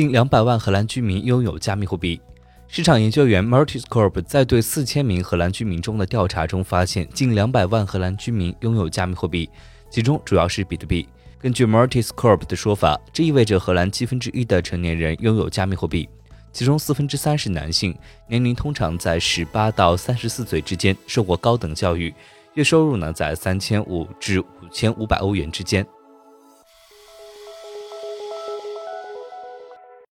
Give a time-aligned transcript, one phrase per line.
[0.00, 2.18] 近两百万荷兰居民拥有加密货币。
[2.68, 9.50] 市场研究员 Martis Corp 在对四千名荷兰居民中的调查中发现，近两百万荷兰居民拥有加密货币，
[9.90, 11.06] 其中主要是比特币。
[11.38, 16.08] 根据 Martis Corp 的说法，这意味着荷兰七分之一的成年人拥有加密货币，
[16.50, 17.94] 其中四分之三是男性，
[18.26, 22.14] 年龄通常在十八到三十四岁之间，受过高等教育，
[22.54, 25.86] 月收入呢在三千五至五千五百欧元之间。